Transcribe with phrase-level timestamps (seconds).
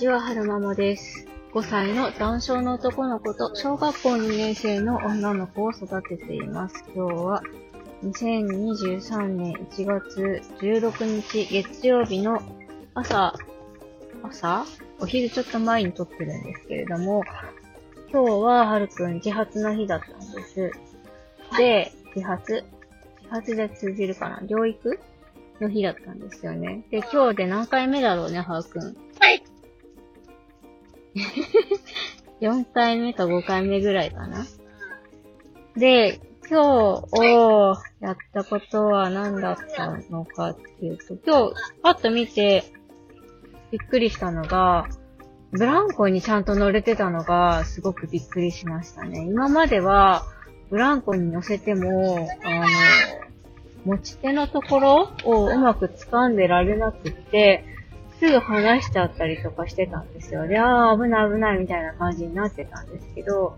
[0.00, 1.28] ちは、はるままです。
[1.52, 6.82] 5歳の男性の男の子と小学校2年生の女の子を育てています。
[6.94, 7.42] 今日は
[8.04, 12.40] 2023年1月16日月曜日の
[12.94, 13.34] 朝、
[14.22, 14.64] 朝？
[15.00, 17.22] お昼ちょっと前に撮ってるんですけれども、
[18.10, 20.72] 今日ははるくん自発の日だったんです。
[21.58, 22.64] で、自発？
[23.20, 24.38] 自発で通じるかな？
[24.46, 24.98] 療育？
[25.60, 26.86] の日だったんですよね。
[26.90, 28.96] で、今日で何回目だろうね、はーくん？
[29.18, 29.44] はい。
[32.40, 34.46] 4回目か5回目ぐらいかな。
[35.76, 42.64] で、今日をやったことは何だったのかっていうと、今日、パッと見て、
[43.70, 44.88] びっくりしたのが、
[45.52, 49.20] ブランコにちゃんと乗れてたのが、すごくびっくりしましたね。
[49.26, 50.24] 今までは、
[50.70, 52.66] ブランコに乗せても、あの、
[53.84, 57.64] 持ち手のところをうまく掴んでられなくって、
[58.20, 60.46] すぐ離しちゃったりとかしてたんですよ。
[60.46, 63.56] で、あー危ない危ないみたいな感じになってたんですけど、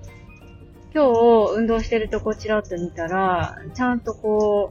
[0.94, 4.70] 今日運動してるとこちらっと見たら、ちゃんとこ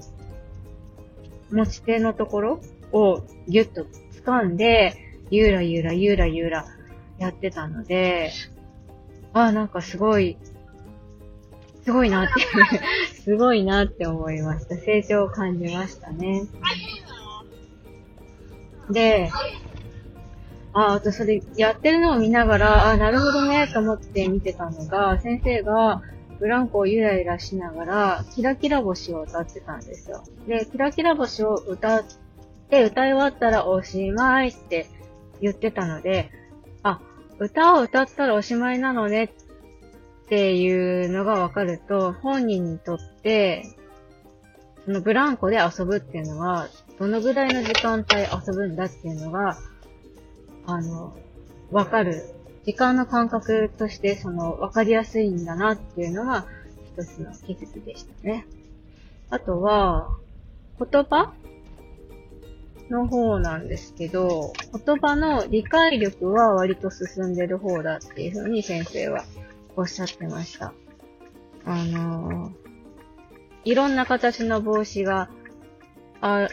[1.52, 2.62] う、持ち手のところ
[2.94, 3.86] をギュッと
[4.24, 4.96] 掴んで、
[5.30, 6.66] ゆーらゆーらゆーらゆら
[7.18, 8.32] やってたので、
[9.34, 10.38] あーなんかすごい、
[11.84, 12.34] すごいなって
[13.24, 14.78] すごいなって思いました。
[14.78, 16.44] 成長を感じましたね。
[18.90, 19.30] で、
[20.74, 26.02] あ、あとそれやってるのを見ながら、あ、なるほどね、と思って見てたのが、先生が
[26.40, 30.24] ブランコをゆらゆらしながら、キラキラ星を歌ってたんですよ。
[30.48, 32.04] で、キラキラ星を歌っ
[32.70, 34.88] て、歌い終わったらおしまいって
[35.42, 36.32] 言ってたので、
[36.84, 37.00] あ、
[37.38, 39.30] 歌を歌ったらおしまいなのねっ
[40.30, 43.66] ていうのがわかると、本人にとって、
[44.86, 49.58] そのブランコで遊ぶっていうのは、どのぐらいの時間帯遊ぶんだっていうのが、
[50.66, 51.16] あの、
[51.72, 52.24] わかる。
[52.64, 56.46] 時間の感覚として、その、わかりやすいんだなっていうのが、
[56.96, 58.46] 一つの気づきでしたね。
[59.30, 60.10] あとは、
[60.78, 61.34] 言葉
[62.90, 64.54] の方なんですけど、
[64.86, 69.24] 言葉の理解力は割と進んでる方だっていうふうに先生は
[69.76, 70.74] おっしゃってました。
[71.64, 72.52] あの
[73.64, 75.30] いろんな形の帽子が、
[76.20, 76.50] あ、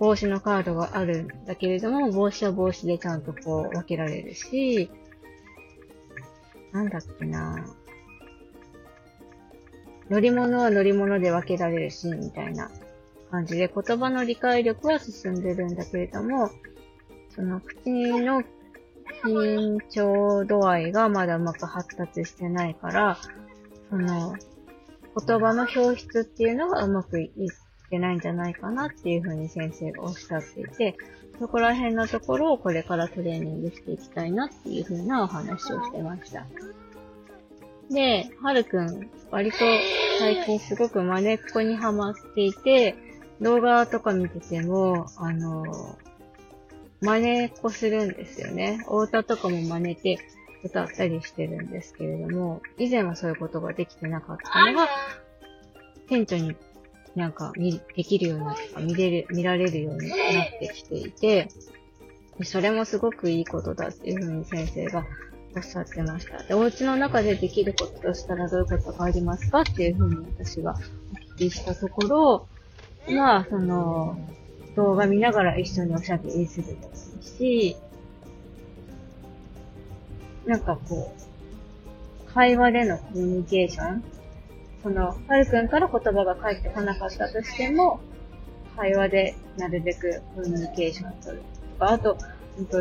[0.00, 4.90] 帽子のカードがあるんだけれども、帽子は帽子でちゃんとこう分けられるし、
[6.72, 7.66] なんだっけな。
[10.08, 12.70] 乗り物は乗り物で分けられるし、みたいな
[13.30, 16.50] 感じで、言葉の理解力は進んでるんだけれども、
[17.34, 18.42] その口の
[19.22, 23.18] 緊張度合いがまだうまく発達してないから、
[23.90, 24.34] その、
[25.26, 27.30] 言葉の表出っていうのがうまくいっ
[27.90, 30.96] てないんじゃないかなっていうふうに先生がおっしゃっていて、
[31.38, 36.46] そこら辺のところをこれからトレーニングしていきたいなっていうふうなお話をしてました。
[37.90, 39.58] で、はるくん、割と
[40.18, 42.94] 最近すごく真似っこにハマっていて、
[43.40, 45.98] 動画とか見てても、あの、
[47.00, 48.84] 真似っこするんですよね。
[48.86, 50.18] お歌とかも真似て
[50.62, 54.88] 歌ったりしてるんですけれども、以前はそういうことができてなかったのが、
[56.08, 56.54] 店長に
[57.16, 60.18] なんか見、できるようになった見れる、見られるようになっ
[60.58, 61.48] てきていて、
[62.44, 65.04] それもすごくいいことだっていうふうに先生が
[65.56, 66.42] おっしゃってました。
[66.44, 70.76] で、お家の中でできることとしたらどういうことがありますかっていうふうに私が
[71.12, 72.48] お聞きしたところ、
[73.14, 74.18] まあ、その、
[74.76, 77.76] 動画見ながら一緒におしゃべりするとかし、
[80.46, 84.04] なんかこう、会話でのコミュニケーション
[84.82, 88.00] その、はるくんから言葉が返ってこなかったとしても、
[88.76, 91.42] 会話でなるべくコミュニケーションを取る
[91.78, 92.16] とか、あと、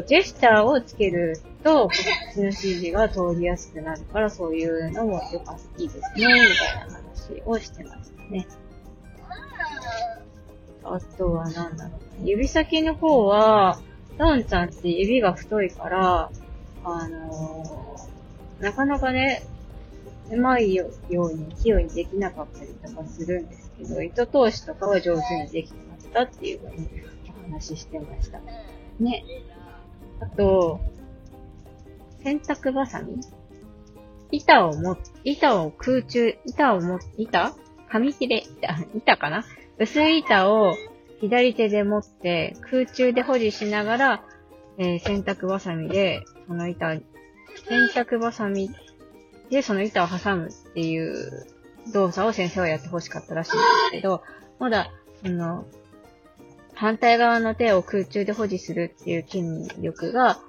[0.04, 8.48] ジェスチャーをつけると、口の指示が通りやすくなるから、そういうのもよかったいいですね、みたいな話をしてましたね。
[10.84, 12.28] あとはなんだろう。
[12.28, 13.80] 指先の方は、
[14.18, 16.32] ダンちゃんって指が太いから、
[16.84, 17.90] あのー
[18.60, 19.42] なかなかね、
[20.32, 26.88] うまいように器用にできなかったりとかするんですけど、糸通しとかは上手にできてましたっていうふうに
[27.48, 28.40] お話ししてました。
[29.00, 29.24] ね。
[30.20, 30.80] あと、
[32.24, 33.22] 洗濯バサミ
[34.32, 37.54] 板をも、板を空中、板をも、板？
[37.90, 39.44] 紙切れ、板板かな？
[39.80, 40.76] 薄い板を
[41.22, 44.24] 左手で持って空中で保持しながら、
[44.78, 47.02] えー洗濯バサミで、その板、洗
[47.96, 48.70] 濯バサミ
[49.50, 51.48] でその板を挟むっていう
[51.92, 54.22] 動作を先生はやってほしかったらしいんですけど、
[54.60, 54.92] まだ、
[55.24, 55.66] その、
[56.74, 60.40] 反対側の手を空中で保持するっていう筋力が、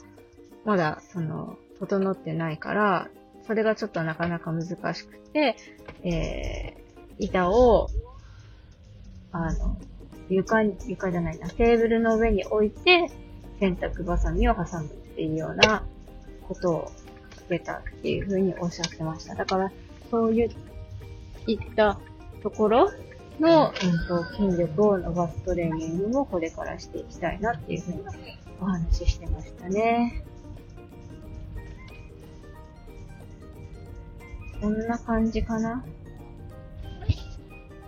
[0.65, 3.09] まだ、その、整ってないから、
[3.47, 5.57] それがちょっとなかなか難しくて、
[6.05, 7.89] えー、板を、
[9.33, 9.77] あの、
[10.29, 13.11] 床に、床じゃないな、テーブルの上に置いて、
[13.59, 15.85] 洗濯バサミを挟むっていうような
[16.49, 16.93] ことを
[17.51, 19.35] してたっていうふうにおっしゃってました。
[19.35, 19.73] だから、
[20.11, 20.51] そういっ
[21.75, 21.99] た
[22.43, 22.93] ところ
[23.41, 23.73] の、うん
[24.07, 27.99] と、筋力を伸ばすトレーニングもこれからしていきたいなっていうふうに
[28.61, 30.25] お話ししてましたね。
[34.61, 35.85] こんな感じかな？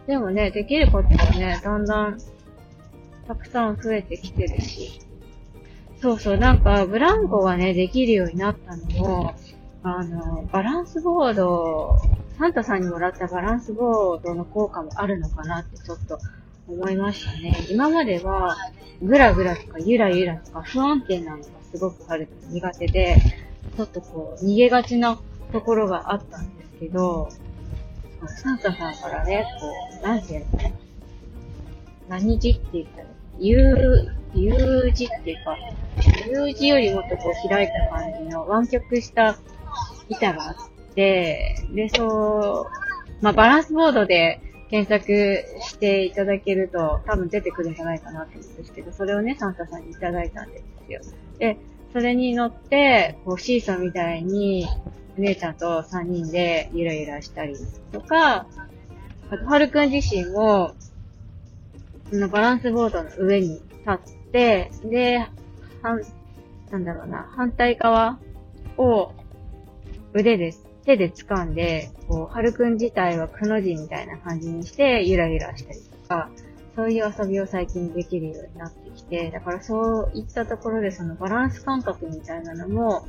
[0.07, 2.19] でもね、できることもね、だんだん、
[3.29, 5.01] たくさん増えてきてるし。
[6.01, 9.35] そうそう、なんか、ブランコがね、できるようになったのも、
[9.85, 12.01] あの、バランスボード、
[12.39, 16.19] サンタさんにもらったバランスボードの効果もあるのかなってちょっと
[16.69, 17.57] 思いましたね。
[17.69, 18.57] 今までは、
[19.03, 23.17] ぐらぐらとかゆらゆらとか不安定なのがすごくある苦手で、
[23.77, 25.19] ちょっとこう、逃げがちな
[25.51, 27.29] ところがあったんですけど、
[28.29, 29.67] サンタさんからね、こ
[30.01, 30.47] う、なんていうの
[32.09, 33.09] 何字って言ったら、
[33.41, 35.57] U、U 字っていうか、
[36.29, 39.37] U 字よりもっとこう開いた感じの湾曲した
[40.13, 51.01] 板があって、で、そう、まあ、バランスボードで検索していただけると多分出てくるんじゃないかなと思うんですけど、それをね、サンタさんにいただいたんですよ。
[51.39, 51.59] で、
[51.93, 54.67] それに乗って、こうシーソーみたいに、
[55.19, 57.55] お姉ちゃんと3人でゆらゆらしたり
[57.93, 58.47] とか、
[59.31, 60.75] あと、はるくん自身も、
[62.11, 63.99] そのバランスボードの上に立っ
[64.33, 65.19] て、で、
[65.83, 66.03] はん、
[66.71, 68.19] なんだろうな、反対側
[68.79, 69.13] を
[70.15, 76.31] 腕です、手で掴んで、こう、はるくん自体はくの字みたいな感じにしてゆらゆらしたりとか、
[76.75, 83.07] そういう遊びを最近できるようになってきて、だからそういったところでそのバランス感覚みたいなのも、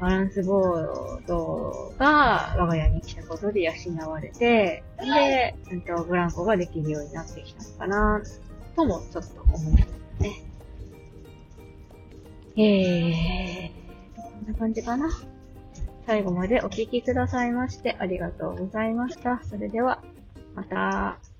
[0.00, 3.72] バランスボードが我が家に来たことで養
[4.10, 8.22] われて、で、うんと、ブランコができるようになってきたのかな、
[8.74, 10.44] ともちょっと思いますね。
[12.56, 15.08] えー、こんな感じかな。
[16.06, 19.40] 最後までお聴きくださいましてありがとうございました。
[19.44, 20.02] それでは、
[20.54, 21.33] また。